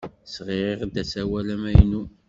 Sɣiɣ-d 0.35 0.95
asawal 1.03 1.47
amaynu. 1.55 2.03